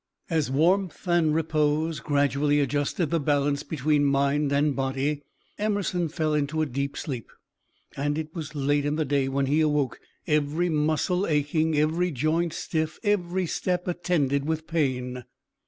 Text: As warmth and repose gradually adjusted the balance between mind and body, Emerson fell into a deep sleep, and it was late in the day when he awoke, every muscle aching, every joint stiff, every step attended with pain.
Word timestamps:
As 0.31 0.49
warmth 0.49 1.07
and 1.07 1.35
repose 1.35 1.99
gradually 1.99 2.59
adjusted 2.59 3.11
the 3.11 3.19
balance 3.19 3.61
between 3.61 4.03
mind 4.03 4.51
and 4.51 4.75
body, 4.75 5.21
Emerson 5.59 6.09
fell 6.09 6.33
into 6.33 6.63
a 6.63 6.65
deep 6.65 6.97
sleep, 6.97 7.29
and 7.95 8.17
it 8.17 8.33
was 8.33 8.55
late 8.55 8.83
in 8.83 8.95
the 8.95 9.05
day 9.05 9.27
when 9.29 9.45
he 9.45 9.61
awoke, 9.61 9.99
every 10.25 10.69
muscle 10.69 11.27
aching, 11.27 11.77
every 11.77 12.09
joint 12.09 12.51
stiff, 12.51 12.97
every 13.03 13.45
step 13.45 13.87
attended 13.87 14.43
with 14.47 14.65
pain. 14.65 15.23